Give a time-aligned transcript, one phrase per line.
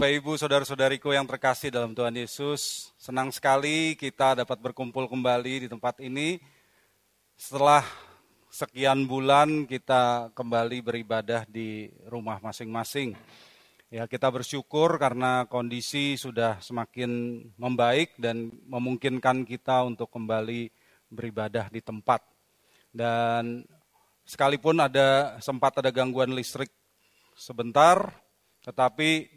[0.00, 5.68] Bapak Ibu, saudara-saudariku yang terkasih dalam Tuhan Yesus, senang sekali kita dapat berkumpul kembali di
[5.68, 6.40] tempat ini.
[7.36, 7.84] Setelah
[8.48, 13.12] sekian bulan kita kembali beribadah di rumah masing-masing.
[13.92, 20.72] Ya, kita bersyukur karena kondisi sudah semakin membaik dan memungkinkan kita untuk kembali
[21.12, 22.24] beribadah di tempat.
[22.88, 23.68] Dan
[24.24, 26.72] sekalipun ada sempat ada gangguan listrik
[27.36, 28.16] sebentar,
[28.64, 29.28] tetapi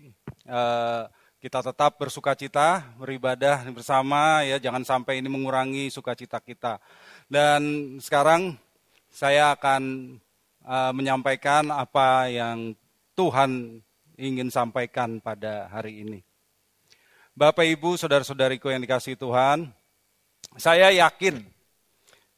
[0.45, 1.04] eh,
[1.44, 6.80] kita tetap bersuka cita, beribadah bersama, ya jangan sampai ini mengurangi sukacita kita.
[7.27, 8.55] Dan sekarang
[9.12, 10.16] saya akan
[10.63, 12.72] uh, menyampaikan apa yang
[13.12, 13.84] Tuhan
[14.16, 16.20] ingin sampaikan pada hari ini.
[17.35, 19.68] Bapak Ibu, saudara-saudariku yang dikasih Tuhan,
[20.55, 21.44] saya yakin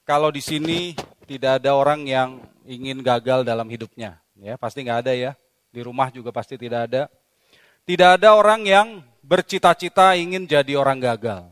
[0.02, 0.98] kalau di sini
[1.30, 4.18] tidak ada orang yang ingin gagal dalam hidupnya.
[4.34, 5.32] Ya, pasti nggak ada ya.
[5.70, 7.06] Di rumah juga pasti tidak ada.
[7.86, 8.88] Tidak ada orang yang
[9.22, 11.46] bercita-cita ingin jadi orang gagal.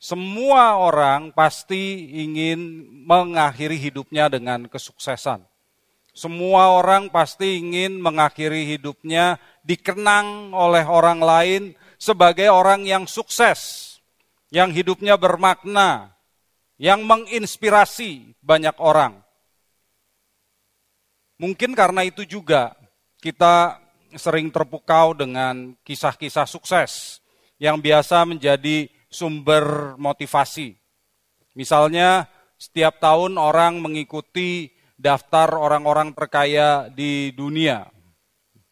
[0.00, 5.44] Semua orang pasti ingin mengakhiri hidupnya dengan kesuksesan.
[6.16, 9.36] Semua orang pasti ingin mengakhiri hidupnya
[9.68, 11.62] dikenang oleh orang lain
[12.00, 14.00] sebagai orang yang sukses,
[14.48, 16.16] yang hidupnya bermakna,
[16.80, 19.20] yang menginspirasi banyak orang.
[21.36, 22.74] Mungkin karena itu juga
[23.22, 23.78] kita
[24.16, 27.20] sering terpukau dengan kisah-kisah sukses
[27.58, 30.78] yang biasa menjadi sumber motivasi.
[31.58, 37.90] Misalnya, setiap tahun orang mengikuti daftar orang-orang terkaya di dunia.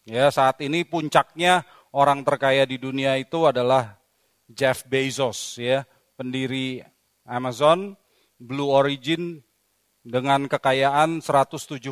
[0.06, 3.98] Ya, saat ini puncaknya orang terkaya di dunia itu adalah
[4.46, 5.82] Jeff Bezos, ya,
[6.14, 6.78] pendiri
[7.26, 7.98] Amazon,
[8.38, 9.42] Blue Origin
[10.06, 11.82] dengan kekayaan 177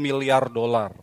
[0.00, 0.96] miliar dolar.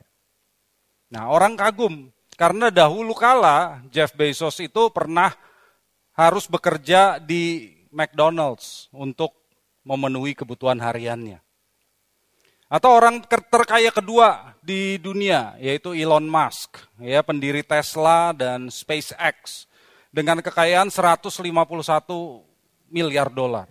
[1.12, 2.08] Nah, orang kagum
[2.40, 5.36] karena dahulu kala Jeff Bezos itu pernah
[6.16, 9.36] harus bekerja di McDonald's untuk
[9.84, 11.44] memenuhi kebutuhan hariannya.
[12.72, 19.68] Atau orang terkaya kedua di dunia yaitu Elon Musk, ya pendiri Tesla dan SpaceX
[20.08, 21.28] dengan kekayaan 151
[22.88, 23.68] miliar dolar.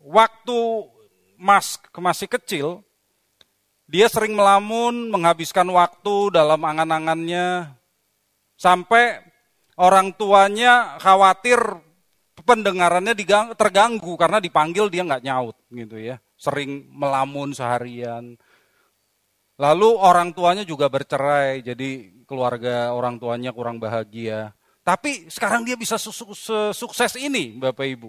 [0.00, 0.88] Waktu
[1.36, 2.80] Musk masih kecil,
[3.90, 7.74] dia sering melamun, menghabiskan waktu dalam angan-angannya
[8.54, 9.18] sampai
[9.74, 11.58] orang tuanya khawatir
[12.46, 13.18] pendengarannya
[13.58, 18.38] terganggu karena dipanggil dia nggak nyaut gitu ya sering melamun seharian.
[19.60, 24.56] Lalu orang tuanya juga bercerai, jadi keluarga orang tuanya kurang bahagia.
[24.80, 28.08] Tapi sekarang dia bisa sukses ini, Bapak Ibu.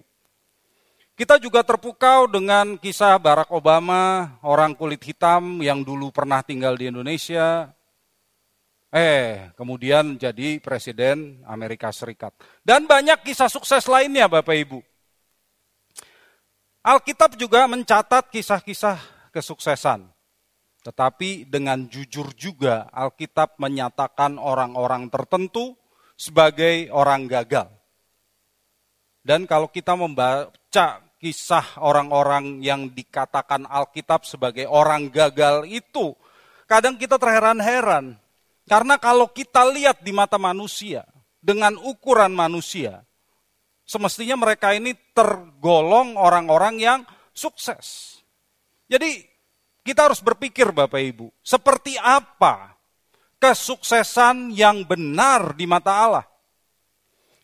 [1.21, 6.89] Kita juga terpukau dengan kisah Barack Obama, orang kulit hitam yang dulu pernah tinggal di
[6.89, 7.69] Indonesia,
[8.89, 12.33] eh kemudian jadi presiden Amerika Serikat.
[12.65, 14.81] Dan banyak kisah sukses lainnya Bapak Ibu.
[16.89, 20.09] Alkitab juga mencatat kisah-kisah kesuksesan.
[20.81, 25.77] Tetapi dengan jujur juga Alkitab menyatakan orang-orang tertentu
[26.17, 27.69] sebagai orang gagal.
[29.21, 36.17] Dan kalau kita membaca kisah orang-orang yang dikatakan Alkitab sebagai orang gagal itu,
[36.65, 38.17] kadang kita terheran-heran.
[38.65, 41.05] Karena kalau kita lihat di mata manusia,
[41.37, 43.05] dengan ukuran manusia,
[43.85, 46.99] semestinya mereka ini tergolong orang-orang yang
[47.37, 48.17] sukses.
[48.89, 49.21] Jadi
[49.85, 52.73] kita harus berpikir Bapak Ibu, seperti apa
[53.37, 56.25] kesuksesan yang benar di mata Allah.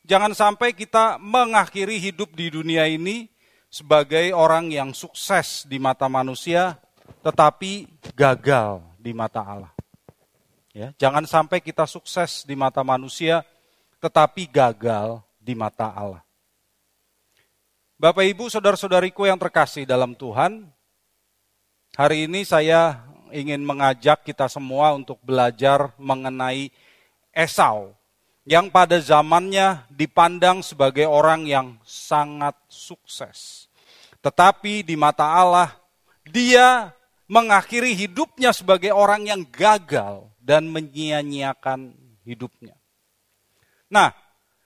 [0.08, 3.37] Jangan sampai kita mengakhiri hidup di dunia ini
[3.68, 6.80] sebagai orang yang sukses di mata manusia,
[7.24, 9.72] tetapi gagal di mata Allah.
[10.72, 13.42] Ya, jangan sampai kita sukses di mata manusia,
[13.98, 16.22] tetapi gagal di mata Allah.
[17.98, 20.70] Bapak Ibu, saudara-saudariku yang terkasih dalam Tuhan,
[21.98, 23.02] hari ini saya
[23.34, 26.70] ingin mengajak kita semua untuk belajar mengenai
[27.34, 27.98] Esau,
[28.48, 33.67] yang pada zamannya dipandang sebagai orang yang sangat sukses.
[34.28, 35.72] Tetapi di mata Allah,
[36.28, 36.92] dia
[37.32, 41.96] mengakhiri hidupnya sebagai orang yang gagal dan menyia-nyiakan
[42.28, 42.76] hidupnya.
[43.88, 44.12] Nah,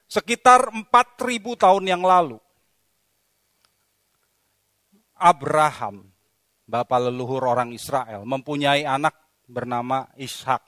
[0.10, 2.42] sekitar 4000 tahun yang lalu,
[5.14, 6.10] Abraham,
[6.66, 9.14] bapak leluhur orang Israel, mempunyai anak
[9.46, 10.66] bernama Ishak.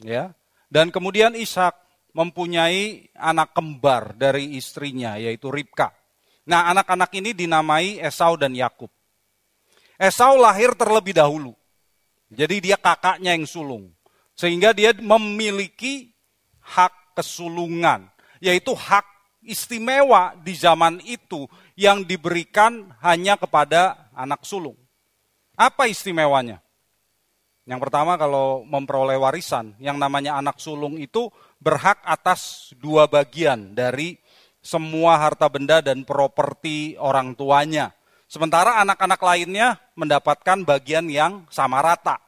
[0.00, 0.32] Ya.
[0.72, 1.76] Dan kemudian Ishak
[2.16, 5.99] mempunyai anak kembar dari istrinya yaitu Ribka.
[6.48, 8.88] Nah, anak-anak ini dinamai Esau dan Yakub.
[10.00, 11.52] Esau lahir terlebih dahulu.
[12.32, 13.92] Jadi dia kakaknya yang sulung.
[14.32, 16.16] Sehingga dia memiliki
[16.64, 18.08] hak kesulungan,
[18.40, 19.04] yaitu hak
[19.44, 21.44] istimewa di zaman itu
[21.76, 24.78] yang diberikan hanya kepada anak sulung.
[25.60, 26.64] Apa istimewanya?
[27.68, 31.28] Yang pertama kalau memperoleh warisan, yang namanya anak sulung itu
[31.60, 34.16] berhak atas dua bagian dari
[34.60, 37.96] semua harta benda dan properti orang tuanya.
[38.30, 42.20] Sementara anak-anak lainnya mendapatkan bagian yang sama rata.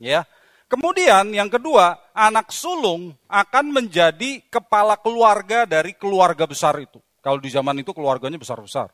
[0.00, 0.24] Ya.
[0.64, 6.98] Kemudian yang kedua, anak sulung akan menjadi kepala keluarga dari keluarga besar itu.
[7.20, 8.88] Kalau di zaman itu keluarganya besar-besar.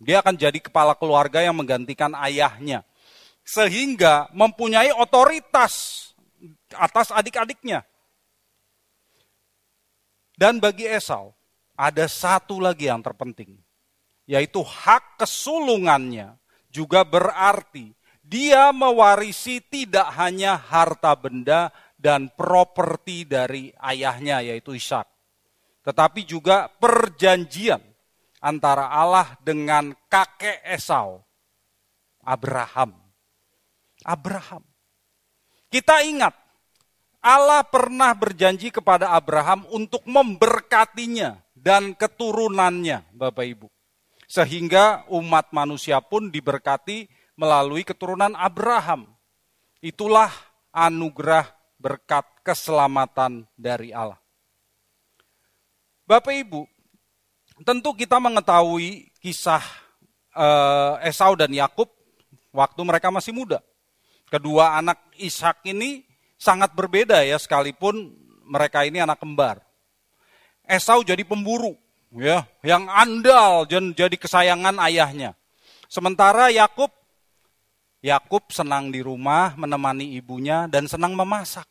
[0.00, 2.82] Dia akan jadi kepala keluarga yang menggantikan ayahnya.
[3.44, 6.08] Sehingga mempunyai otoritas
[6.72, 7.84] atas adik-adiknya.
[10.34, 11.36] Dan bagi Esau,
[11.74, 13.58] ada satu lagi yang terpenting,
[14.24, 16.38] yaitu hak kesulungannya
[16.70, 17.94] juga berarti
[18.24, 21.68] dia mewarisi tidak hanya harta benda
[22.00, 25.04] dan properti dari ayahnya, yaitu Ishak,
[25.84, 27.84] tetapi juga perjanjian
[28.40, 31.20] antara Allah dengan kakek Esau,
[32.24, 32.96] Abraham.
[34.04, 34.64] Abraham.
[35.68, 36.32] Kita ingat,
[37.24, 43.66] Allah pernah berjanji kepada Abraham untuk memberkatinya dan keturunannya, Bapak Ibu.
[44.28, 47.08] Sehingga umat manusia pun diberkati
[47.40, 49.08] melalui keturunan Abraham.
[49.80, 50.28] Itulah
[50.76, 51.48] anugerah
[51.80, 54.20] berkat keselamatan dari Allah.
[56.04, 56.68] Bapak Ibu,
[57.64, 59.64] tentu kita mengetahui kisah
[60.36, 61.88] eh, Esau dan Yakub
[62.52, 63.64] waktu mereka masih muda.
[64.28, 66.04] Kedua anak Ishak ini
[66.36, 68.12] sangat berbeda ya sekalipun
[68.44, 69.64] mereka ini anak kembar.
[70.64, 71.76] Esau jadi pemburu
[72.16, 75.36] ya, yang andal dan jadi kesayangan ayahnya.
[75.88, 76.90] Sementara Yakub
[78.04, 81.64] Yakub senang di rumah menemani ibunya dan senang memasak.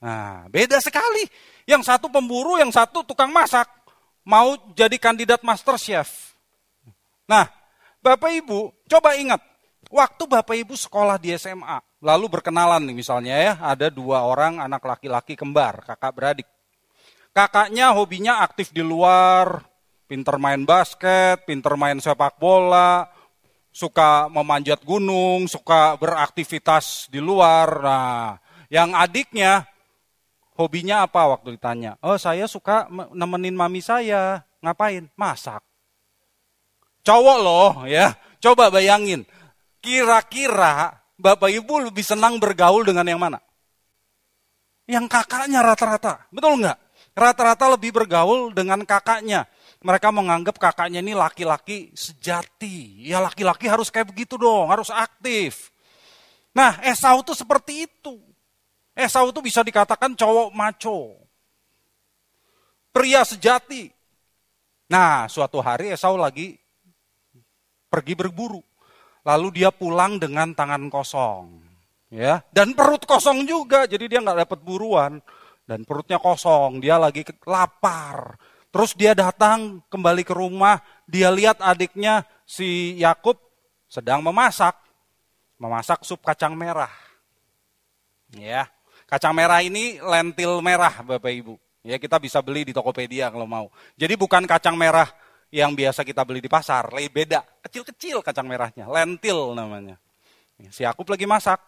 [0.00, 1.28] Nah, beda sekali.
[1.68, 3.68] Yang satu pemburu, yang satu tukang masak.
[4.24, 6.32] Mau jadi kandidat master chef.
[7.28, 7.44] Nah,
[8.00, 9.44] Bapak Ibu, coba ingat.
[9.92, 14.80] Waktu Bapak Ibu sekolah di SMA, lalu berkenalan nih misalnya ya, ada dua orang anak
[14.80, 16.48] laki-laki kembar, kakak beradik.
[17.30, 19.62] Kakaknya hobinya aktif di luar,
[20.10, 23.06] pinter main basket, pinter main sepak bola,
[23.70, 27.68] suka memanjat gunung, suka beraktivitas di luar.
[27.78, 28.30] Nah,
[28.66, 29.62] yang adiknya
[30.58, 31.94] hobinya apa waktu ditanya?
[32.02, 34.42] Oh, saya suka nemenin mami saya.
[34.60, 35.08] Ngapain?
[35.14, 35.62] Masak.
[37.06, 38.12] Cowok loh ya.
[38.42, 39.24] Coba bayangin.
[39.80, 43.40] Kira-kira Bapak Ibu lebih senang bergaul dengan yang mana?
[44.84, 46.28] Yang kakaknya rata-rata.
[46.28, 46.89] Betul nggak?
[47.14, 49.44] Rata-rata lebih bergaul dengan kakaknya.
[49.80, 53.08] Mereka menganggap kakaknya ini laki-laki sejati.
[53.08, 55.74] Ya laki-laki harus kayak begitu dong, harus aktif.
[56.54, 58.20] Nah Esau itu seperti itu.
[58.94, 61.16] Esau itu bisa dikatakan cowok maco.
[62.92, 63.88] Pria sejati.
[64.90, 66.58] Nah suatu hari Esau lagi
[67.90, 68.62] pergi berburu.
[69.26, 71.60] Lalu dia pulang dengan tangan kosong.
[72.08, 75.20] ya Dan perut kosong juga, jadi dia nggak dapat buruan.
[75.70, 78.34] Dan perutnya kosong, dia lagi lapar.
[78.74, 83.38] Terus dia datang kembali ke rumah, dia lihat adiknya si Yakub
[83.86, 84.74] sedang memasak.
[85.62, 86.90] Memasak sup kacang merah.
[88.34, 88.66] Ya,
[89.06, 91.54] kacang merah ini lentil merah Bapak Ibu.
[91.86, 93.70] Ya, kita bisa beli di Tokopedia kalau mau.
[93.94, 95.06] Jadi bukan kacang merah
[95.54, 97.46] yang biasa kita beli di pasar, lebih beda.
[97.62, 100.02] Kecil-kecil kacang merahnya, lentil namanya.
[100.74, 101.62] Si Yakub lagi masak.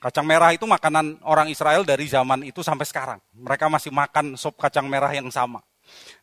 [0.00, 3.20] Kacang merah itu makanan orang Israel dari zaman itu sampai sekarang.
[3.36, 5.60] Mereka masih makan sop kacang merah yang sama.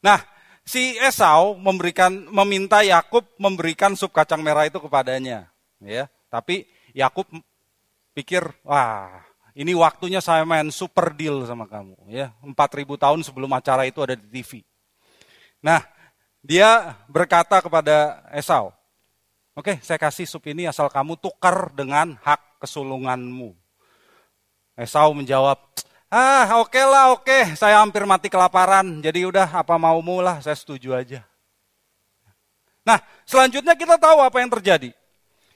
[0.02, 0.18] Nah,
[0.66, 5.46] si Esau memberikan meminta Yakub memberikan sup kacang merah itu kepadanya,
[5.78, 6.10] ya.
[6.34, 6.66] Tapi
[6.98, 7.30] Yakub
[8.18, 9.22] pikir, wah,
[9.54, 12.34] ini waktunya saya main super deal sama kamu, ya.
[12.42, 14.66] 4000 tahun sebelum acara itu ada di TV.
[15.62, 15.86] Nah,
[16.42, 18.74] dia berkata kepada Esau,
[19.58, 23.67] Oke, saya kasih sup ini asal kamu tukar dengan hak kesulunganmu.
[24.78, 25.58] Esau menjawab,
[26.14, 27.44] ah oke okay lah oke, okay.
[27.58, 31.26] saya hampir mati kelaparan, jadi udah apa maumu lah, saya setuju aja.
[32.88, 34.96] Nah, selanjutnya kita tahu apa yang terjadi.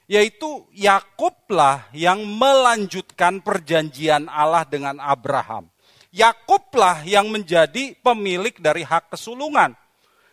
[0.04, 5.72] Yaitu Yakublah yang melanjutkan perjanjian Allah dengan Abraham.
[6.12, 9.72] Yakublah yang menjadi pemilik dari hak kesulungan.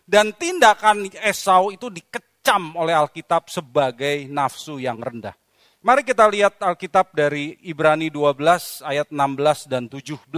[0.04, 5.32] Dan tindakan Esau itu dikecam oleh Alkitab sebagai nafsu yang rendah.
[5.80, 10.28] Mari kita lihat Alkitab dari Ibrani 12 ayat 16 dan 17.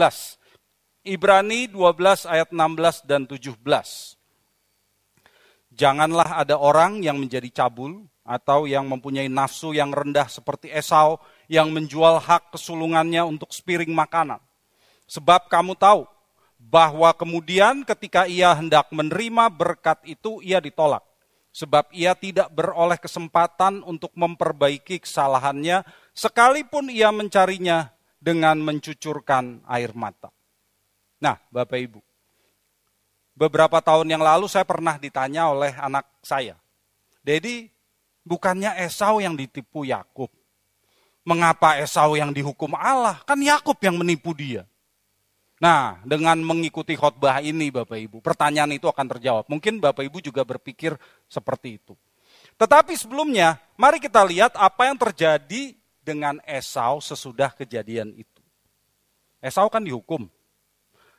[1.02, 3.58] Ibrani 12 ayat 16 dan 17.
[5.74, 11.18] Janganlah ada orang yang menjadi cabul atau yang mempunyai nafsu yang rendah seperti Esau
[11.50, 14.38] yang menjual hak kesulungannya untuk sepiring makanan.
[15.10, 16.06] Sebab kamu tahu
[16.54, 21.02] bahwa kemudian ketika ia hendak menerima berkat itu ia ditolak.
[21.52, 25.84] Sebab ia tidak beroleh kesempatan untuk memperbaiki kesalahannya
[26.16, 30.32] sekalipun ia mencarinya dengan mencucurkan air mata.
[31.20, 32.00] Nah, Bapak Ibu,
[33.36, 36.56] beberapa tahun yang lalu saya pernah ditanya oleh anak saya,
[37.20, 37.68] Dedi,
[38.24, 40.32] bukannya Esau yang ditipu Yakub?
[41.22, 43.20] Mengapa Esau yang dihukum Allah?
[43.28, 44.66] Kan Yakub yang menipu dia.
[45.62, 49.46] Nah, dengan mengikuti khotbah ini Bapak Ibu, pertanyaan itu akan terjawab.
[49.46, 50.98] Mungkin Bapak Ibu juga berpikir
[51.30, 51.94] seperti itu.
[52.58, 58.42] Tetapi sebelumnya, mari kita lihat apa yang terjadi dengan Esau sesudah kejadian itu.
[59.38, 60.26] Esau kan dihukum.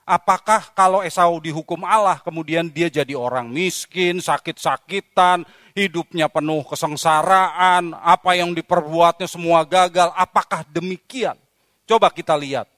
[0.04, 8.36] Apakah kalau Esau dihukum Allah, kemudian dia jadi orang miskin, sakit-sakitan, hidupnya penuh kesengsaraan, apa
[8.36, 11.40] yang diperbuatnya semua gagal, apakah demikian?
[11.88, 12.73] Coba kita lihat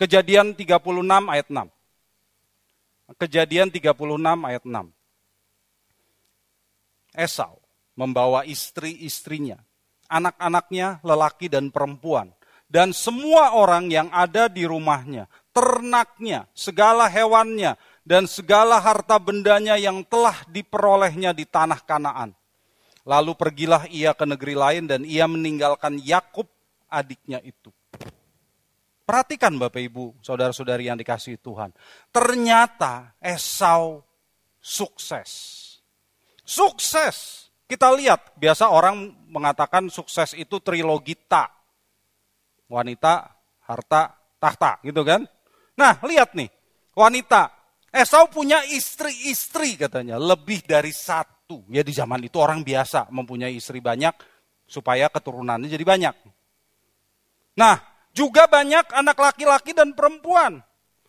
[0.00, 0.78] Kejadian 36
[1.28, 1.68] ayat 6.
[3.20, 4.88] Kejadian 36 ayat 6.
[7.12, 7.60] Esau
[7.92, 9.60] membawa istri-istrinya,
[10.08, 12.32] anak-anaknya lelaki dan perempuan,
[12.72, 20.00] dan semua orang yang ada di rumahnya, ternaknya, segala hewannya, dan segala harta bendanya yang
[20.08, 22.32] telah diperolehnya di tanah Kanaan.
[23.04, 26.46] Lalu pergilah ia ke negeri lain dan ia meninggalkan Yakub
[26.86, 27.68] adiknya itu.
[29.02, 31.74] Perhatikan Bapak Ibu, saudara-saudari yang dikasih Tuhan.
[32.14, 34.06] Ternyata Esau
[34.62, 35.30] sukses.
[36.46, 37.48] Sukses.
[37.66, 41.50] Kita lihat, biasa orang mengatakan sukses itu trilogi ta.
[42.70, 43.26] Wanita,
[43.66, 45.26] harta, tahta, gitu kan?
[45.74, 46.48] Nah, lihat nih.
[46.94, 47.50] Wanita,
[47.92, 51.60] Esau punya istri-istri katanya, lebih dari satu.
[51.68, 54.16] Ya di zaman itu orang biasa mempunyai istri banyak
[54.64, 56.14] supaya keturunannya jadi banyak.
[57.60, 60.60] Nah, juga banyak anak laki-laki dan perempuan.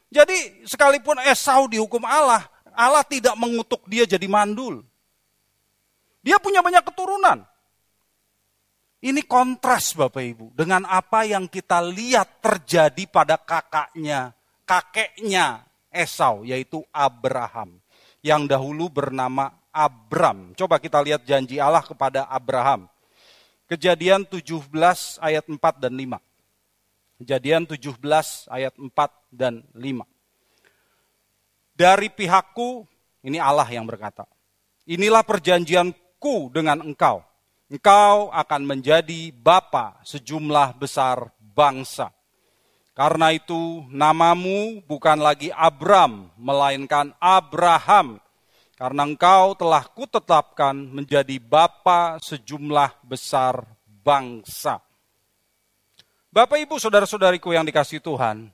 [0.09, 4.81] Jadi sekalipun Esau dihukum Allah, Allah tidak mengutuk dia jadi mandul.
[6.23, 7.43] Dia punya banyak keturunan.
[9.03, 14.31] Ini kontras Bapak Ibu dengan apa yang kita lihat terjadi pada kakaknya,
[14.63, 17.83] kakeknya Esau yaitu Abraham
[18.23, 20.55] yang dahulu bernama Abram.
[20.55, 22.87] Coba kita lihat janji Allah kepada Abraham.
[23.67, 24.71] Kejadian 17
[25.19, 26.32] ayat 4 dan 5.
[27.23, 28.03] Kejadian 17
[28.51, 28.91] ayat 4
[29.31, 30.03] dan 5.
[31.71, 32.83] Dari pihakku,
[33.23, 34.27] ini Allah yang berkata,
[34.83, 37.23] inilah perjanjianku dengan engkau.
[37.71, 42.11] Engkau akan menjadi bapa sejumlah besar bangsa.
[42.91, 48.19] Karena itu namamu bukan lagi Abram, melainkan Abraham.
[48.75, 53.63] Karena engkau telah kutetapkan menjadi bapa sejumlah besar
[54.03, 54.83] bangsa.
[56.33, 58.49] Bapak Ibu saudara-saudariku yang dikasih Tuhan,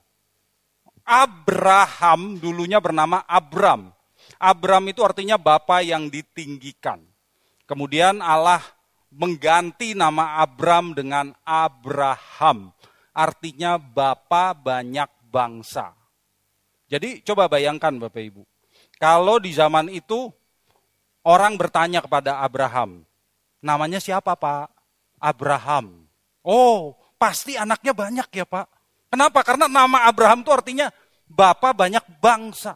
[1.00, 3.88] Abraham dulunya bernama Abram.
[4.36, 7.00] Abram itu artinya Bapa yang ditinggikan.
[7.64, 8.60] Kemudian Allah
[9.08, 12.68] mengganti nama Abram dengan Abraham.
[13.16, 15.96] Artinya Bapa banyak bangsa.
[16.84, 18.44] Jadi coba bayangkan Bapak Ibu.
[19.00, 20.28] Kalau di zaman itu
[21.24, 23.08] orang bertanya kepada Abraham,
[23.64, 24.68] namanya siapa Pak?
[25.16, 26.04] Abraham.
[26.44, 28.66] Oh, pasti anaknya banyak ya Pak.
[29.12, 29.44] Kenapa?
[29.44, 30.88] Karena nama Abraham itu artinya
[31.28, 32.74] Bapak banyak bangsa.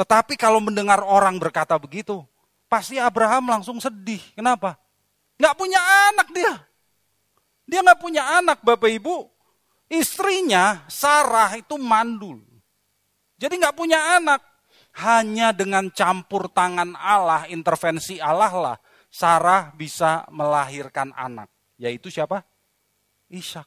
[0.00, 2.24] Tetapi kalau mendengar orang berkata begitu,
[2.72, 4.24] pasti Abraham langsung sedih.
[4.32, 4.80] Kenapa?
[5.36, 6.54] Nggak punya anak dia.
[7.68, 9.28] Dia nggak punya anak Bapak Ibu.
[9.92, 12.40] Istrinya Sarah itu mandul.
[13.36, 14.40] Jadi nggak punya anak.
[14.90, 18.76] Hanya dengan campur tangan Allah, intervensi Allah lah,
[19.06, 21.46] Sarah bisa melahirkan anak.
[21.78, 22.42] Yaitu siapa?
[23.30, 23.66] Ishak.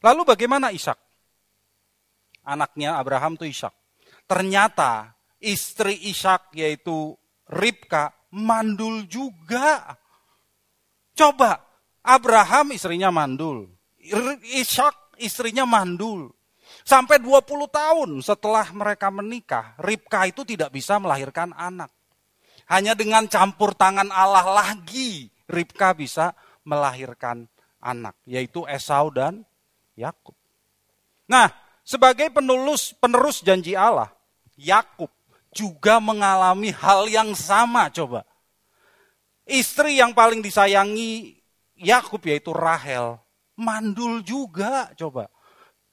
[0.00, 0.96] Lalu bagaimana Ishak?
[2.46, 3.74] Anaknya Abraham itu Ishak.
[4.26, 7.14] Ternyata istri Ishak yaitu
[7.46, 9.96] Ribka mandul juga.
[11.16, 11.62] Coba,
[12.02, 13.70] Abraham istrinya mandul.
[14.56, 16.34] Ishak istrinya mandul.
[16.82, 21.90] Sampai 20 tahun setelah mereka menikah, Ribka itu tidak bisa melahirkan anak.
[22.66, 26.34] Hanya dengan campur tangan Allah lagi, Ribka bisa
[26.66, 27.46] melahirkan
[27.86, 29.46] anak, yaitu Esau dan
[29.94, 30.34] Yakub.
[31.30, 31.54] Nah,
[31.86, 34.10] sebagai penulis penerus janji Allah,
[34.58, 35.10] Yakub
[35.54, 38.26] juga mengalami hal yang sama coba.
[39.46, 41.38] Istri yang paling disayangi
[41.78, 43.22] Yakub yaitu Rahel,
[43.54, 45.30] mandul juga coba.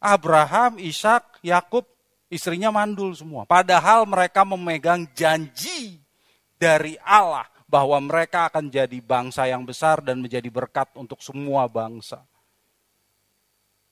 [0.03, 1.88] Abraham, Ishak, Yakub,
[2.27, 3.45] istrinya mandul semua.
[3.45, 6.01] Padahal mereka memegang janji
[6.57, 12.22] dari Allah bahwa mereka akan jadi bangsa yang besar dan menjadi berkat untuk semua bangsa.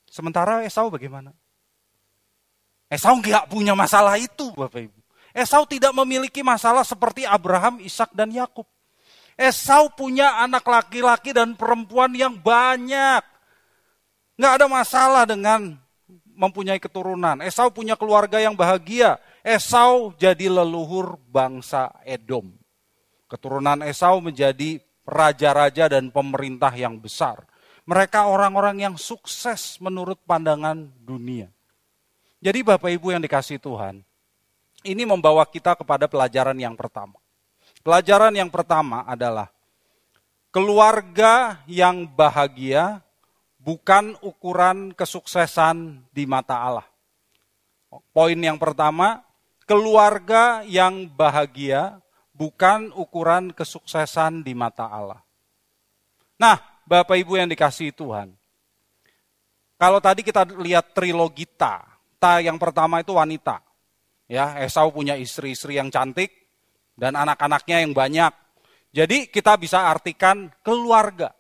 [0.06, 1.34] Sementara Esau bagaimana?
[2.86, 5.00] Esau nggak punya masalah itu, Bapak Ibu.
[5.34, 8.70] Esau tidak memiliki masalah seperti Abraham, Ishak, dan Yakub.
[9.34, 13.26] Esau punya anak laki-laki dan perempuan yang banyak.
[14.38, 15.74] Nggak ada masalah dengan
[16.38, 17.42] mempunyai keturunan.
[17.42, 19.18] Esau punya keluarga yang bahagia.
[19.42, 22.61] Esau jadi leluhur bangsa Edom.
[23.32, 27.48] Keturunan Esau menjadi raja-raja dan pemerintah yang besar.
[27.88, 31.48] Mereka orang-orang yang sukses menurut pandangan dunia.
[32.44, 34.04] Jadi Bapak Ibu yang dikasih Tuhan,
[34.84, 37.16] ini membawa kita kepada pelajaran yang pertama.
[37.80, 39.48] Pelajaran yang pertama adalah
[40.52, 43.00] keluarga yang bahagia
[43.62, 46.88] bukan ukuran kesuksesan di mata Allah.
[48.12, 49.24] Poin yang pertama,
[49.64, 52.02] keluarga yang bahagia
[52.42, 55.22] bukan ukuran kesuksesan di mata Allah.
[56.42, 56.58] Nah,
[56.90, 58.34] Bapak Ibu yang dikasihi Tuhan,
[59.78, 61.86] kalau tadi kita lihat trilogita,
[62.18, 63.62] Ta yang pertama itu wanita.
[64.26, 66.34] Ya, Esau punya istri-istri yang cantik
[66.98, 68.34] dan anak-anaknya yang banyak.
[68.90, 71.34] Jadi kita bisa artikan keluarga.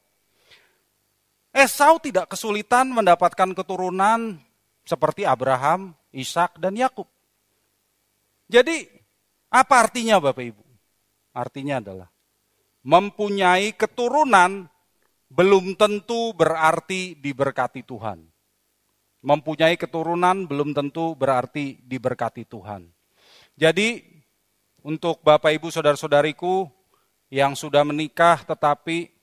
[1.54, 4.38] Esau tidak kesulitan mendapatkan keturunan
[4.86, 7.06] seperti Abraham, Ishak, dan Yakub.
[8.50, 8.90] Jadi
[9.54, 10.71] apa artinya Bapak Ibu?
[11.32, 12.10] Artinya adalah
[12.84, 14.68] mempunyai keturunan
[15.32, 18.32] belum tentu berarti diberkati Tuhan
[19.22, 22.90] mempunyai keturunan belum tentu berarti diberkati Tuhan.
[23.54, 24.02] Jadi
[24.82, 26.66] untuk Bapak Ibu saudara-saudariku
[27.30, 29.14] yang sudah menikah tetapi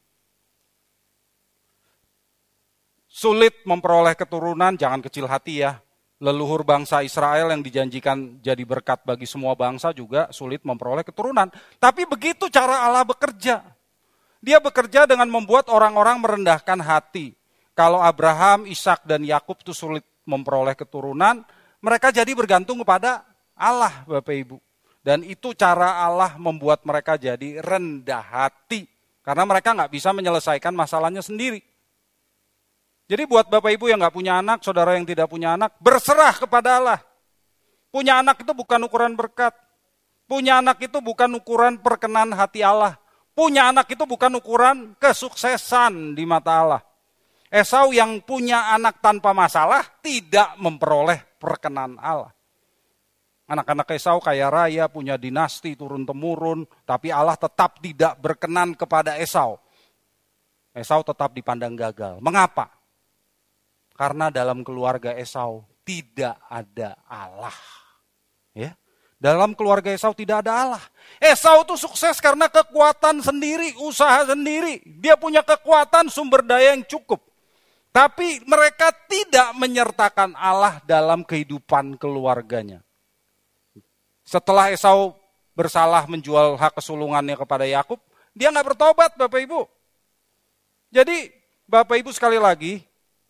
[3.10, 5.82] sulit memperoleh keturunan, jangan kecil hati ya.
[6.18, 11.46] Leluhur bangsa Israel yang dijanjikan jadi berkat bagi semua bangsa juga sulit memperoleh keturunan.
[11.78, 13.62] Tapi begitu cara Allah bekerja.
[14.42, 17.38] Dia bekerja dengan membuat orang-orang merendahkan hati.
[17.78, 21.46] Kalau Abraham, Ishak dan Yakub itu sulit memperoleh keturunan,
[21.78, 23.22] mereka jadi bergantung kepada
[23.54, 24.58] Allah, Bapak Ibu.
[24.98, 28.90] Dan itu cara Allah membuat mereka jadi rendah hati.
[29.22, 31.62] Karena mereka nggak bisa menyelesaikan masalahnya sendiri.
[33.08, 36.76] Jadi buat Bapak Ibu yang nggak punya anak, saudara yang tidak punya anak, berserah kepada
[36.76, 37.00] Allah.
[37.88, 39.56] Punya anak itu bukan ukuran berkat.
[40.28, 43.00] Punya anak itu bukan ukuran perkenan hati Allah.
[43.32, 46.82] Punya anak itu bukan ukuran kesuksesan di mata Allah.
[47.48, 52.28] Esau yang punya anak tanpa masalah tidak memperoleh perkenan Allah.
[53.48, 59.56] Anak-anak Esau kaya raya, punya dinasti turun-temurun, tapi Allah tetap tidak berkenan kepada Esau.
[60.76, 62.20] Esau tetap dipandang gagal.
[62.20, 62.77] Mengapa?
[63.98, 67.58] Karena dalam keluarga Esau tidak ada Allah.
[68.54, 68.78] Ya.
[69.18, 70.84] Dalam keluarga Esau tidak ada Allah.
[71.18, 74.78] Esau itu sukses karena kekuatan sendiri, usaha sendiri.
[75.02, 77.18] Dia punya kekuatan sumber daya yang cukup.
[77.90, 82.78] Tapi mereka tidak menyertakan Allah dalam kehidupan keluarganya.
[84.22, 85.18] Setelah Esau
[85.58, 87.98] bersalah menjual hak kesulungannya kepada Yakub,
[88.30, 89.66] dia nggak bertobat Bapak Ibu.
[90.94, 91.34] Jadi
[91.66, 92.86] Bapak Ibu sekali lagi,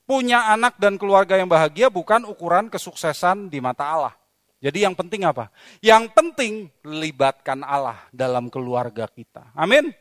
[0.08, 4.14] punya anak dan keluarga yang bahagia bukan ukuran kesuksesan di mata Allah.
[4.58, 5.52] Jadi yang penting apa?
[5.84, 9.52] Yang penting libatkan Allah dalam keluarga kita.
[9.52, 9.92] Amin.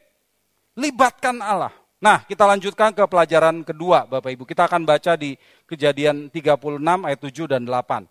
[0.80, 1.76] Libatkan Allah.
[2.00, 4.48] Nah, kita lanjutkan ke pelajaran kedua, Bapak Ibu.
[4.48, 5.36] Kita akan baca di
[5.67, 8.08] Kejadian 36 ayat 7 dan 8.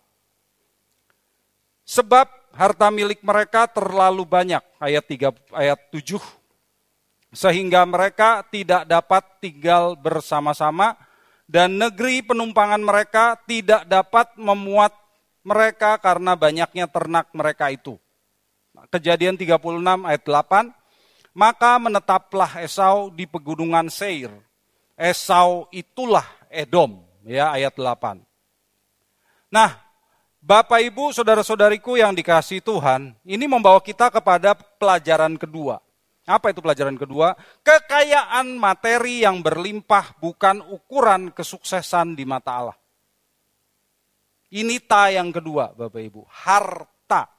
[1.87, 6.19] Sebab harta milik mereka terlalu banyak, ayat 3 ayat 7
[7.31, 10.95] sehingga mereka tidak dapat tinggal bersama-sama
[11.47, 14.91] dan negeri penumpangan mereka tidak dapat memuat
[15.47, 17.95] mereka karena banyaknya ternak mereka itu.
[18.91, 19.57] Kejadian 36
[20.05, 20.77] ayat 8
[21.37, 24.33] maka menetaplah Esau di pegunungan Seir.
[24.97, 28.17] Esau itulah Edom, ya ayat 8.
[29.53, 29.77] Nah,
[30.41, 35.77] Bapak Ibu, saudara-saudariku yang dikasih Tuhan, ini membawa kita kepada pelajaran kedua.
[36.27, 37.39] Apa itu pelajaran kedua?
[37.63, 42.77] Kekayaan materi yang berlimpah bukan ukuran kesuksesan di mata Allah.
[44.51, 46.27] Ini ta yang kedua, Bapak Ibu.
[46.27, 47.31] Harta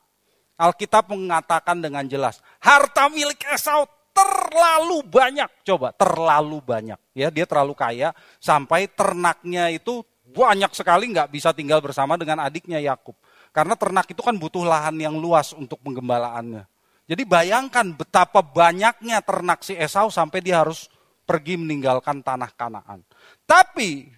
[0.56, 3.84] Alkitab mengatakan dengan jelas, harta milik Esau
[4.16, 5.46] terlalu banyak.
[5.62, 6.98] Coba, terlalu banyak.
[7.12, 12.80] Ya, dia terlalu kaya sampai ternaknya itu banyak sekali nggak bisa tinggal bersama dengan adiknya
[12.80, 13.14] Yakub.
[13.52, 16.77] Karena ternak itu kan butuh lahan yang luas untuk penggembalaannya.
[17.08, 20.92] Jadi bayangkan betapa banyaknya ternak si Esau sampai dia harus
[21.24, 23.00] pergi meninggalkan tanah Kanaan.
[23.48, 24.12] Tapi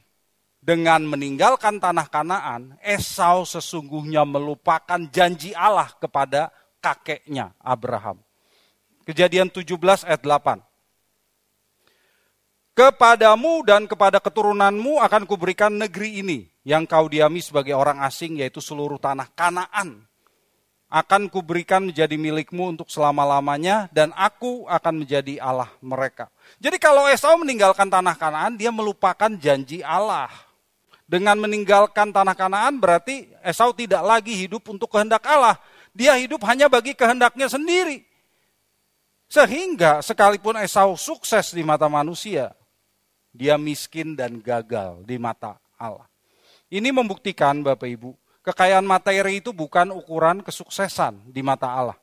[0.59, 6.51] dengan meninggalkan tanah Kanaan, Esau sesungguhnya melupakan janji Allah kepada
[6.83, 8.19] kakeknya Abraham.
[9.07, 9.71] Kejadian 17
[10.11, 10.67] ayat 8.
[12.75, 18.59] Kepadamu dan kepada keturunanmu akan kuberikan negeri ini yang kau diami sebagai orang asing yaitu
[18.59, 20.10] seluruh tanah Kanaan.
[20.91, 26.27] Akan kuberikan menjadi milikmu untuk selama-lamanya dan aku akan menjadi Allah mereka.
[26.59, 30.27] Jadi kalau Esau meninggalkan tanah Kanaan, dia melupakan janji Allah.
[31.07, 35.63] Dengan meninggalkan tanah Kanaan berarti Esau tidak lagi hidup untuk kehendak Allah.
[35.95, 38.03] Dia hidup hanya bagi kehendaknya sendiri.
[39.31, 42.51] Sehingga sekalipun Esau sukses di mata manusia,
[43.31, 46.11] dia miskin dan gagal di mata Allah.
[46.67, 48.11] Ini membuktikan Bapak Ibu,
[48.51, 51.99] kekayaan materi itu bukan ukuran kesuksesan di mata Allah.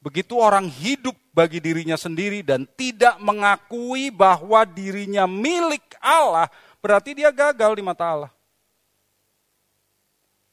[0.00, 6.48] Begitu orang hidup bagi dirinya sendiri dan tidak mengakui bahwa dirinya milik Allah,
[6.80, 8.32] berarti dia gagal di mata Allah.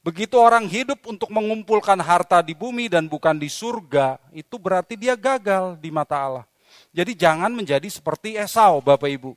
[0.04, 5.16] Begitu orang hidup untuk mengumpulkan harta di bumi dan bukan di surga, itu berarti dia
[5.16, 6.46] gagal di mata Allah.
[6.92, 9.32] Jadi jangan menjadi seperti Esau, Bapak Ibu.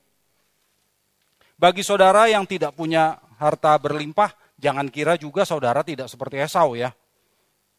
[1.55, 6.93] Bagi saudara yang tidak punya harta berlimpah, jangan kira juga saudara tidak seperti Esau ya.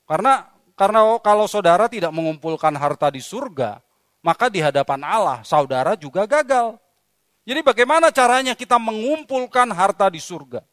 [0.09, 3.79] Karena karena kalau saudara tidak mengumpulkan harta di surga,
[4.25, 6.81] maka di hadapan Allah saudara juga gagal.
[7.45, 10.65] Jadi bagaimana caranya kita mengumpulkan harta di surga?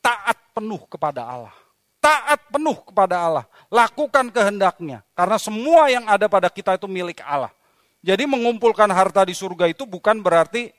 [0.00, 1.54] taat penuh kepada Allah.
[2.00, 3.44] Taat penuh kepada Allah.
[3.68, 5.04] Lakukan kehendaknya.
[5.12, 7.52] Karena semua yang ada pada kita itu milik Allah.
[8.00, 10.72] Jadi mengumpulkan harta di surga itu bukan berarti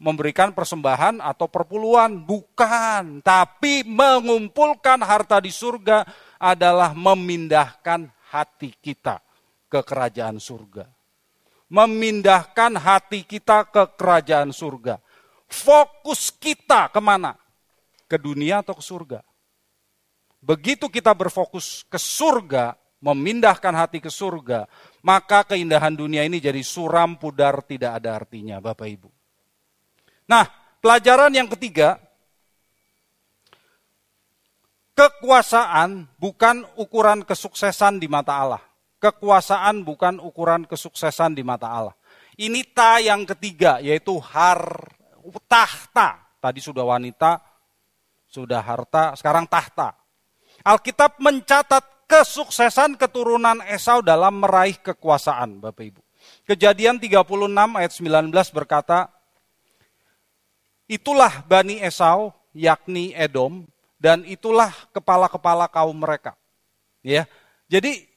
[0.00, 2.24] memberikan persembahan atau perpuluhan.
[2.24, 3.20] Bukan.
[3.20, 6.02] Tapi mengumpulkan harta di surga
[6.40, 9.20] adalah memindahkan hati kita
[9.68, 10.88] ke kerajaan surga.
[11.70, 14.98] Memindahkan hati kita ke kerajaan surga.
[15.46, 17.38] Fokus kita ke mana?
[18.10, 19.22] ke dunia atau ke surga.
[20.42, 24.66] Begitu kita berfokus ke surga, memindahkan hati ke surga,
[24.98, 29.19] maka keindahan dunia ini jadi suram pudar tidak ada artinya, Bapak Ibu.
[30.30, 30.46] Nah,
[30.78, 31.98] pelajaran yang ketiga,
[34.94, 38.62] kekuasaan bukan ukuran kesuksesan di mata Allah.
[39.02, 41.96] Kekuasaan bukan ukuran kesuksesan di mata Allah.
[42.38, 44.94] Ini ta yang ketiga, yaitu har
[45.50, 46.38] tahta.
[46.38, 47.42] Tadi sudah wanita,
[48.30, 49.98] sudah harta, sekarang tahta.
[50.62, 56.00] Alkitab mencatat kesuksesan keturunan Esau dalam meraih kekuasaan, Bapak Ibu.
[56.46, 57.26] Kejadian 36
[57.76, 59.19] ayat 19 berkata,
[60.90, 63.62] Itulah Bani Esau, yakni Edom,
[64.02, 66.34] dan itulah kepala-kepala kaum mereka.
[67.06, 67.30] Ya,
[67.70, 68.10] Jadi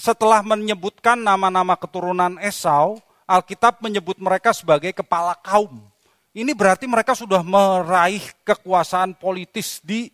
[0.00, 2.96] setelah menyebutkan nama-nama keturunan Esau,
[3.28, 5.84] Alkitab menyebut mereka sebagai kepala kaum.
[6.32, 10.08] Ini berarti mereka sudah meraih kekuasaan politis di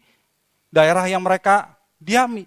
[0.74, 2.42] daerah yang mereka diami.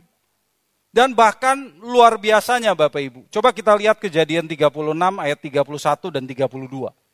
[0.91, 3.19] Dan bahkan luar biasanya Bapak Ibu.
[3.31, 4.75] Coba kita lihat kejadian 36
[5.23, 7.06] ayat 31 dan 32.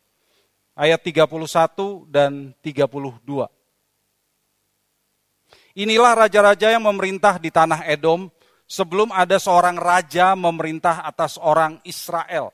[0.74, 3.46] Ayat 31 dan 32.
[5.74, 8.30] Inilah raja-raja yang memerintah di tanah Edom
[8.66, 12.54] sebelum ada seorang raja memerintah atas orang Israel.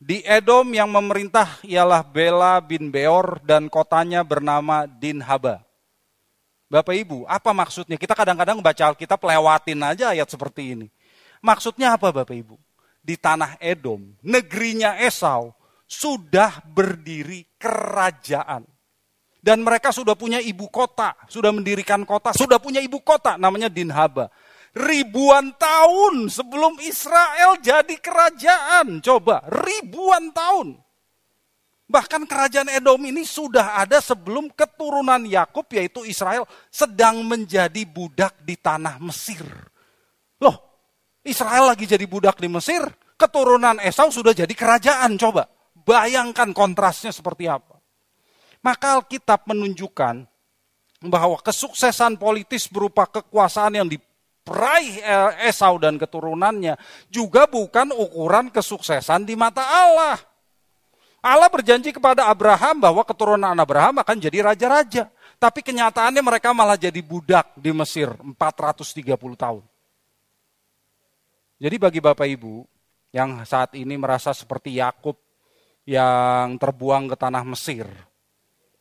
[0.00, 5.60] Di Edom yang memerintah ialah Bela bin Beor dan kotanya bernama Dinhaba.
[6.72, 8.00] Bapak Ibu, apa maksudnya?
[8.00, 10.88] Kita kadang-kadang baca Alkitab lewatin aja ayat seperti ini.
[11.44, 12.56] Maksudnya apa Bapak Ibu?
[13.00, 15.52] Di tanah Edom, negerinya Esau,
[15.90, 18.62] sudah berdiri kerajaan.
[19.40, 24.28] Dan mereka sudah punya ibu kota, sudah mendirikan kota, sudah punya ibu kota namanya Dinhaba
[24.76, 29.02] ribuan tahun sebelum Israel jadi kerajaan.
[29.02, 30.78] Coba, ribuan tahun.
[31.90, 38.54] Bahkan kerajaan Edom ini sudah ada sebelum keturunan Yakub yaitu Israel sedang menjadi budak di
[38.54, 39.42] tanah Mesir.
[40.38, 40.54] Loh,
[41.26, 42.86] Israel lagi jadi budak di Mesir,
[43.18, 45.18] keturunan Esau sudah jadi kerajaan.
[45.18, 45.50] Coba,
[45.90, 47.74] bayangkan kontrasnya seperti apa.
[48.62, 50.22] Maka Alkitab menunjukkan
[51.10, 53.98] bahwa kesuksesan politis berupa kekuasaan yang di
[54.46, 55.02] peraih
[55.50, 56.78] Esau dan keturunannya
[57.10, 60.20] juga bukan ukuran kesuksesan di mata Allah.
[61.20, 65.10] Allah berjanji kepada Abraham bahwa keturunan Abraham akan jadi raja-raja.
[65.40, 69.64] Tapi kenyataannya mereka malah jadi budak di Mesir 430 tahun.
[71.60, 72.64] Jadi bagi Bapak Ibu
[73.16, 75.16] yang saat ini merasa seperti Yakub
[75.90, 77.90] yang terbuang ke tanah Mesir,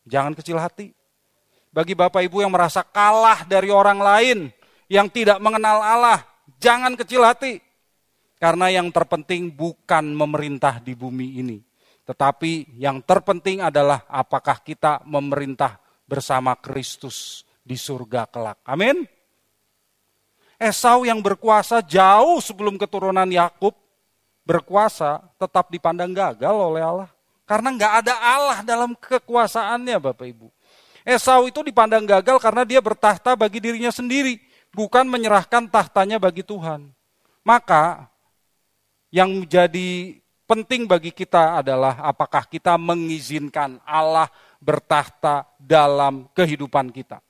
[0.05, 0.93] jangan kecil hati.
[1.73, 4.39] Bagi Bapak Ibu yang merasa kalah dari orang lain,
[4.85, 6.21] yang tidak mengenal Allah,
[6.61, 7.57] jangan kecil hati.
[8.37, 11.57] Karena yang terpenting bukan memerintah di bumi ini.
[12.05, 18.63] Tetapi yang terpenting adalah apakah kita memerintah bersama Kristus di surga kelak.
[18.65, 19.05] Amin.
[20.57, 23.75] Esau yang berkuasa jauh sebelum keturunan Yakub
[24.49, 27.09] berkuasa tetap dipandang gagal oleh Allah.
[27.45, 30.49] Karena nggak ada Allah dalam kekuasaannya Bapak Ibu.
[31.05, 34.41] Esau itu dipandang gagal karena dia bertahta bagi dirinya sendiri,
[34.73, 36.89] bukan menyerahkan tahtanya bagi Tuhan.
[37.45, 38.09] Maka
[39.13, 40.17] yang menjadi
[40.49, 47.21] penting bagi kita adalah apakah kita mengizinkan Allah bertahta dalam kehidupan kita.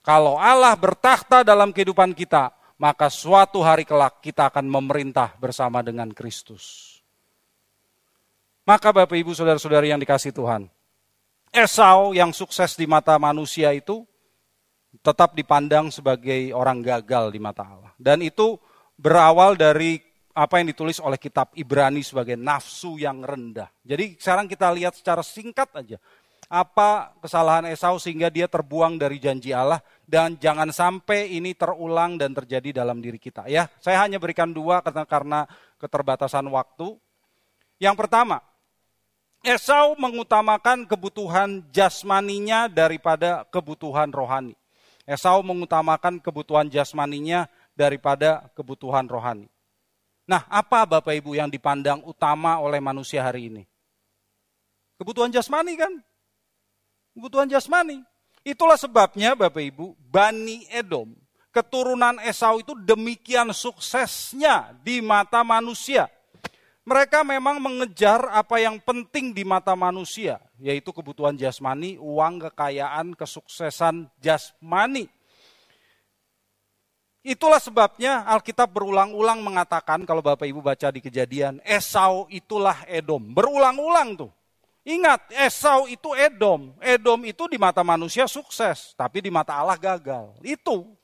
[0.00, 2.48] Kalau Allah bertahta dalam kehidupan kita,
[2.78, 6.96] maka suatu hari kelak kita akan memerintah bersama dengan Kristus.
[8.62, 10.70] Maka Bapak Ibu Saudara-saudari yang dikasih Tuhan,
[11.50, 14.06] Esau yang sukses di mata manusia itu
[15.02, 17.92] tetap dipandang sebagai orang gagal di mata Allah.
[17.96, 18.60] Dan itu
[18.94, 19.98] berawal dari
[20.36, 23.72] apa yang ditulis oleh kitab Ibrani sebagai nafsu yang rendah.
[23.82, 25.98] Jadi sekarang kita lihat secara singkat aja
[26.48, 32.32] apa kesalahan Esau sehingga dia terbuang dari janji Allah dan jangan sampai ini terulang dan
[32.32, 33.68] terjadi dalam diri kita ya.
[33.76, 35.44] Saya hanya berikan dua karena
[35.76, 36.96] keterbatasan waktu.
[37.76, 38.40] Yang pertama,
[39.44, 44.56] Esau mengutamakan kebutuhan jasmaninya daripada kebutuhan rohani.
[45.04, 49.46] Esau mengutamakan kebutuhan jasmaninya daripada kebutuhan rohani.
[50.28, 53.64] Nah, apa Bapak Ibu yang dipandang utama oleh manusia hari ini?
[55.00, 55.92] Kebutuhan jasmani kan?
[57.14, 58.02] Kebutuhan jasmani.
[58.46, 61.14] Itulah sebabnya Bapak Ibu, Bani Edom,
[61.50, 66.08] keturunan Esau itu demikian suksesnya di mata manusia
[66.88, 74.08] mereka memang mengejar apa yang penting di mata manusia, yaitu kebutuhan jasmani, uang, kekayaan, kesuksesan
[74.16, 75.04] jasmani.
[77.20, 83.20] Itulah sebabnya Alkitab berulang-ulang mengatakan kalau Bapak Ibu baca di kejadian, Esau itulah Edom.
[83.36, 84.32] Berulang-ulang tuh.
[84.86, 86.72] Ingat, Esau itu Edom.
[86.80, 90.32] Edom itu di mata manusia sukses, tapi di mata Allah gagal.
[90.40, 90.96] Itu.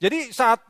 [0.00, 0.60] Jadi saat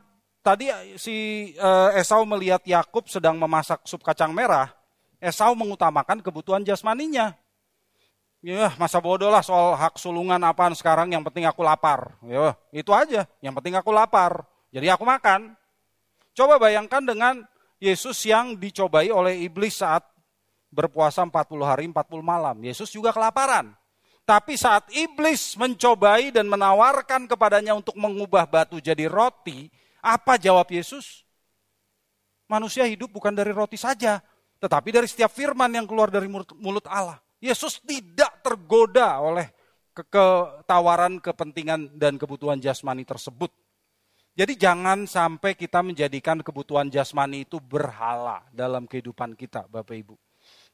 [0.45, 0.69] tadi
[0.99, 1.15] si
[1.57, 4.69] uh, Esau melihat Yakub sedang memasak sup kacang merah,
[5.17, 7.33] Esau mengutamakan kebutuhan jasmaninya.
[8.45, 12.13] Ya, masa bodoh lah soal hak sulungan apaan sekarang, yang penting aku lapar.
[12.21, 14.45] Ya, itu aja, yang penting aku lapar.
[14.69, 15.57] Jadi aku makan.
[16.37, 17.41] Coba bayangkan dengan
[17.81, 20.05] Yesus yang dicobai oleh iblis saat
[20.73, 22.55] berpuasa 40 hari 40 malam.
[22.61, 23.73] Yesus juga kelaparan.
[24.25, 29.69] Tapi saat iblis mencobai dan menawarkan kepadanya untuk mengubah batu jadi roti,
[30.01, 31.21] apa jawab Yesus?
[32.49, 34.21] Manusia hidup bukan dari roti saja,
[34.57, 37.21] tetapi dari setiap firman yang keluar dari mulut Allah.
[37.37, 39.45] Yesus tidak tergoda oleh
[39.93, 43.53] ketawaran, kepentingan, dan kebutuhan jasmani tersebut.
[44.35, 50.15] Jadi jangan sampai kita menjadikan kebutuhan jasmani itu berhala dalam kehidupan kita, Bapak Ibu.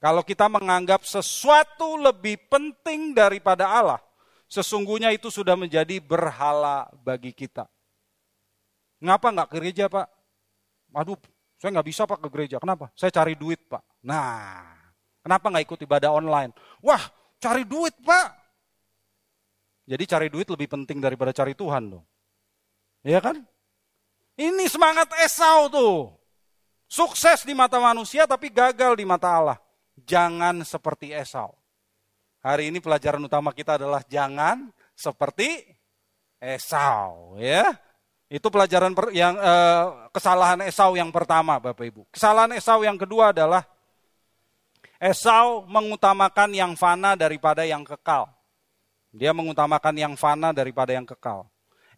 [0.02, 4.02] Kalau kita menganggap sesuatu lebih penting daripada Allah,
[4.50, 7.70] sesungguhnya itu sudah menjadi berhala bagi kita.
[8.98, 10.10] Ngapa nggak ke gereja pak?
[10.98, 11.22] Aduh,
[11.62, 12.58] saya nggak bisa pak ke gereja.
[12.58, 12.90] Kenapa?
[12.98, 13.86] Saya cari duit pak.
[14.02, 14.74] Nah,
[15.22, 16.50] kenapa nggak ikut ibadah online?
[16.82, 17.02] Wah,
[17.38, 18.42] cari duit pak.
[19.86, 22.02] Jadi cari duit lebih penting daripada cari Tuhan loh.
[23.06, 23.38] Iya kan?
[24.34, 26.18] Ini semangat Esau tuh.
[26.90, 29.58] Sukses di mata manusia tapi gagal di mata Allah.
[30.00, 31.52] Jangan seperti Esau.
[32.42, 35.62] Hari ini pelajaran utama kita adalah jangan seperti
[36.42, 37.70] Esau, ya.
[38.32, 42.02] Itu pelajaran yang eh, kesalahan Esau yang pertama, Bapak Ibu.
[42.10, 43.62] Kesalahan Esau yang kedua adalah
[44.98, 48.26] Esau mengutamakan yang fana daripada yang kekal.
[49.12, 51.46] Dia mengutamakan yang fana daripada yang kekal.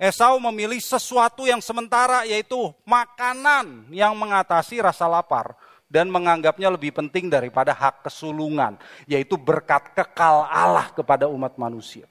[0.01, 5.53] Esau memilih sesuatu yang sementara yaitu makanan yang mengatasi rasa lapar
[5.93, 12.09] dan menganggapnya lebih penting daripada hak kesulungan, yaitu berkat kekal Allah kepada umat manusia.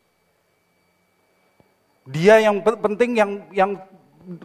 [2.06, 3.70] Dia yang penting yang yang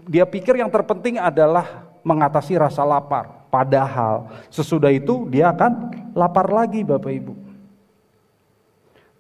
[0.10, 3.46] dia pikir yang terpenting adalah mengatasi rasa lapar.
[3.54, 7.34] Padahal sesudah itu dia akan lapar lagi Bapak Ibu.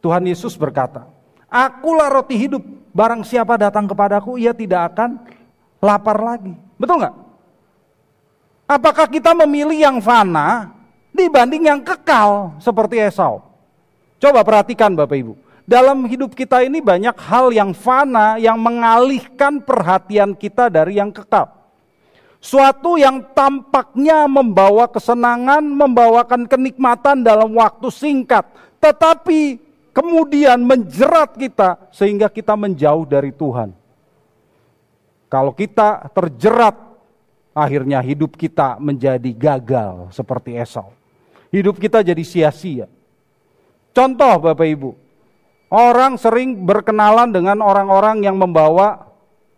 [0.01, 1.05] Tuhan Yesus berkata,
[1.45, 5.21] Akulah roti hidup, barang siapa datang kepadaku ia tidak akan
[5.77, 6.53] lapar lagi.
[6.75, 7.26] Betul nggak?
[8.67, 10.75] Apakah kita memilih yang fana
[11.15, 13.39] dibanding yang kekal seperti Esau?
[14.19, 15.33] Coba perhatikan Bapak Ibu
[15.67, 21.51] dalam hidup kita ini banyak hal yang fana yang mengalihkan perhatian kita dari yang kekal.
[22.39, 28.47] Suatu yang tampaknya membawa kesenangan, membawakan kenikmatan dalam waktu singkat,
[28.79, 29.59] tetapi
[29.91, 33.75] kemudian menjerat kita sehingga kita menjauh dari Tuhan.
[35.27, 36.86] Kalau kita terjerat,
[37.57, 40.93] akhirnya hidup kita menjadi gagal seperti Esau.
[41.49, 42.85] Hidup kita jadi sia-sia.
[43.97, 44.91] Contoh Bapak Ibu,
[45.67, 49.11] Orang sering berkenalan dengan orang-orang yang membawa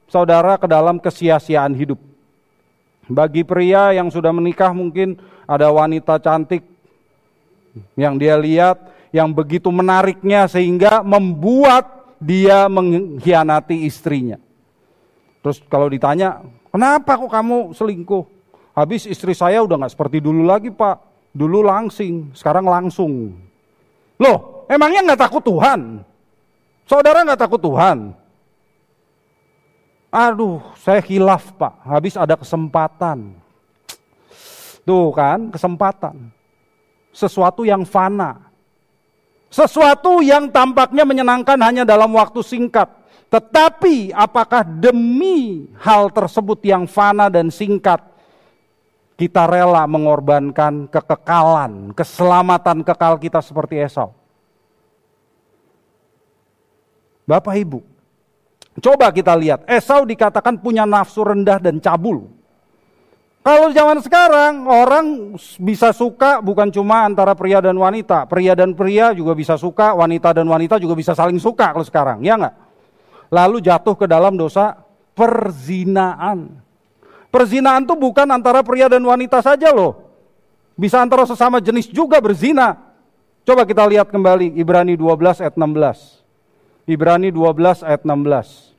[0.10, 2.02] saudara ke dalam kesia-siaan hidup.
[3.06, 6.66] Bagi pria yang sudah menikah mungkin ada wanita cantik
[7.94, 14.42] yang dia lihat yang begitu menariknya sehingga membuat dia mengkhianati istrinya.
[15.46, 18.24] Terus kalau ditanya, kenapa kok kamu selingkuh?
[18.74, 21.02] Habis istri saya udah nggak seperti dulu lagi pak.
[21.30, 23.38] Dulu langsing, sekarang langsung.
[24.18, 26.02] Loh, emangnya nggak takut Tuhan?
[26.90, 28.18] Saudara nggak takut Tuhan?
[30.10, 33.38] Aduh, saya hilaf pak, habis ada kesempatan.
[34.82, 36.34] Tuh kan, kesempatan.
[37.14, 38.42] Sesuatu yang fana.
[39.54, 42.90] Sesuatu yang tampaknya menyenangkan hanya dalam waktu singkat.
[43.30, 48.02] Tetapi apakah demi hal tersebut yang fana dan singkat,
[49.14, 54.18] kita rela mengorbankan kekekalan, keselamatan kekal kita seperti Esau?
[57.30, 57.86] Bapak Ibu,
[58.82, 62.26] coba kita lihat, Esau dikatakan punya nafsu rendah dan cabul.
[63.46, 69.14] Kalau zaman sekarang orang bisa suka bukan cuma antara pria dan wanita, pria dan pria
[69.14, 72.69] juga bisa suka, wanita dan wanita juga bisa saling suka kalau sekarang, ya enggak?
[73.30, 74.78] Lalu jatuh ke dalam dosa
[75.14, 76.60] perzinaan.
[77.30, 80.10] Perzinaan itu bukan antara pria dan wanita saja loh.
[80.74, 82.74] Bisa antara sesama jenis juga berzina.
[83.46, 86.90] Coba kita lihat kembali Ibrani 12 ayat 16.
[86.90, 88.74] Ibrani 12 ayat 16.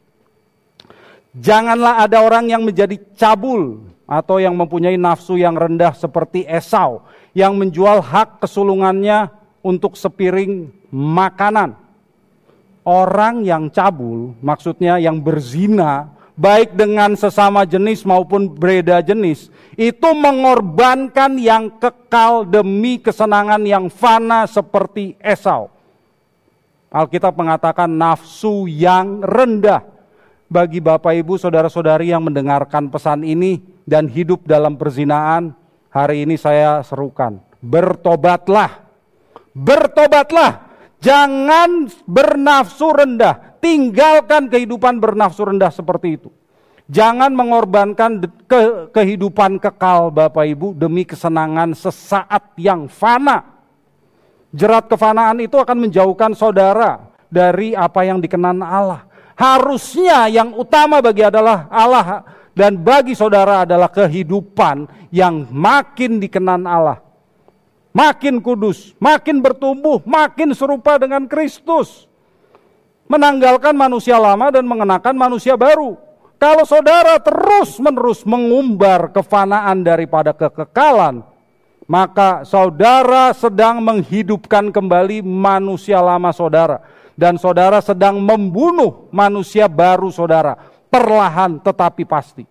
[1.39, 7.55] Janganlah ada orang yang menjadi cabul atau yang mempunyai nafsu yang rendah seperti Esau yang
[7.55, 9.31] menjual hak kesulungannya
[9.63, 11.79] untuk sepiring makanan.
[12.91, 19.47] Orang yang cabul, maksudnya yang berzina, baik dengan sesama jenis maupun berbeda jenis,
[19.79, 25.71] itu mengorbankan yang kekal demi kesenangan yang fana seperti Esau.
[26.91, 29.87] Alkitab mengatakan nafsu yang rendah.
[30.51, 35.55] Bagi Bapak Ibu, saudara-saudari yang mendengarkan pesan ini dan hidup dalam perzinaan,
[35.95, 38.83] hari ini saya serukan, bertobatlah.
[39.55, 40.70] Bertobatlah.
[41.01, 43.59] Jangan bernafsu rendah.
[43.61, 46.31] Tinggalkan kehidupan bernafsu rendah seperti itu.
[46.91, 53.63] Jangan mengorbankan ke kehidupan kekal Bapak Ibu demi kesenangan sesaat yang fana.
[54.51, 59.07] Jerat kefanaan itu akan menjauhkan saudara dari apa yang dikenan Allah.
[59.39, 66.99] Harusnya yang utama bagi adalah Allah dan bagi saudara adalah kehidupan yang makin dikenan Allah.
[67.91, 72.07] Makin kudus, makin bertumbuh, makin serupa dengan Kristus.
[73.11, 75.99] Menanggalkan manusia lama dan mengenakan manusia baru.
[76.39, 81.27] Kalau saudara terus-menerus mengumbar kefanaan daripada kekekalan,
[81.91, 86.87] maka saudara sedang menghidupkan kembali manusia lama saudara.
[87.19, 90.55] Dan saudara sedang membunuh manusia baru saudara.
[90.89, 92.47] Perlahan tetapi pasti.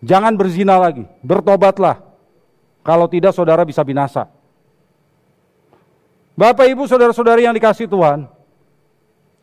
[0.00, 2.13] Jangan berzina lagi, bertobatlah.
[2.84, 4.28] Kalau tidak saudara bisa binasa.
[6.36, 8.28] Bapak ibu saudara-saudari yang dikasih Tuhan.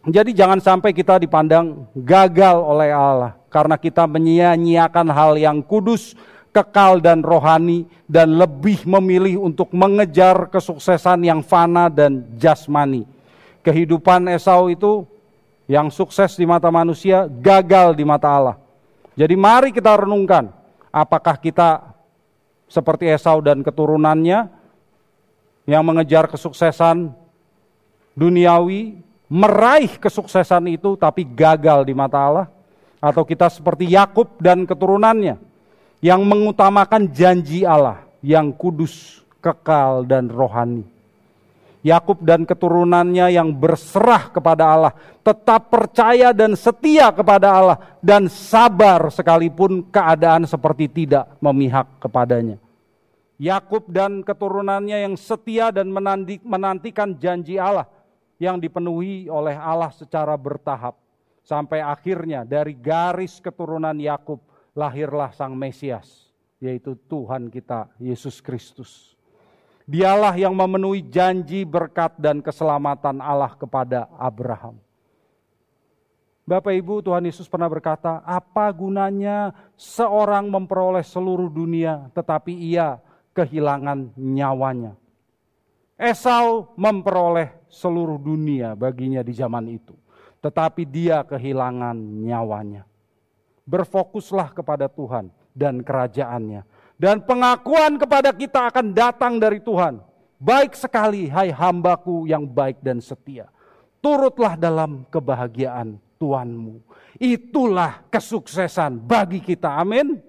[0.05, 3.33] Jadi jangan sampai kita dipandang gagal oleh Allah.
[3.49, 6.13] Karena kita menyia-nyiakan hal yang kudus
[6.53, 13.07] kekal dan rohani dan lebih memilih untuk mengejar kesuksesan yang fana dan jasmani.
[13.65, 15.07] Kehidupan Esau itu
[15.65, 18.55] yang sukses di mata manusia gagal di mata Allah.
[19.15, 20.51] Jadi mari kita renungkan
[20.91, 21.90] apakah kita
[22.71, 24.47] seperti Esau dan keturunannya
[25.67, 27.11] yang mengejar kesuksesan
[28.15, 28.95] duniawi,
[29.27, 32.47] meraih kesuksesan itu tapi gagal di mata Allah
[33.03, 35.35] atau kita seperti Yakub dan keturunannya
[35.99, 40.87] yang mengutamakan janji Allah yang kudus, kekal, dan rohani.
[41.81, 44.93] Yakub dan keturunannya yang berserah kepada Allah,
[45.25, 52.61] tetap percaya dan setia kepada Allah, dan sabar sekalipun keadaan seperti tidak memihak kepadanya.
[53.41, 55.89] Yakub dan keturunannya yang setia dan
[56.45, 57.89] menantikan janji Allah
[58.37, 60.93] yang dipenuhi oleh Allah secara bertahap,
[61.41, 64.37] sampai akhirnya dari garis keturunan Yakub
[64.77, 66.29] lahirlah Sang Mesias,
[66.61, 69.10] yaitu Tuhan kita, Yesus Kristus.
[69.91, 74.79] Dialah yang memenuhi janji berkat dan keselamatan Allah kepada Abraham.
[76.47, 83.03] Bapak Ibu, Tuhan Yesus pernah berkata, apa gunanya seorang memperoleh seluruh dunia tetapi ia
[83.35, 84.95] kehilangan nyawanya.
[85.99, 89.93] Esau memperoleh seluruh dunia baginya di zaman itu,
[90.39, 92.87] tetapi dia kehilangan nyawanya
[93.71, 96.67] berfokuslah kepada Tuhan dan kerajaannya.
[97.01, 99.97] Dan pengakuan kepada kita akan datang dari Tuhan.
[100.37, 103.49] Baik sekali hai hambaku yang baik dan setia.
[104.05, 106.77] Turutlah dalam kebahagiaan Tuhanmu.
[107.17, 109.81] Itulah kesuksesan bagi kita.
[109.81, 110.21] Amin.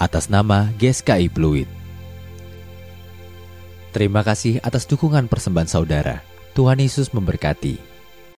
[0.00, 1.68] atas nama GSKI Pluit.
[3.90, 6.22] Terima kasih atas dukungan persembahan saudara.
[6.54, 7.89] Tuhan Yesus memberkati.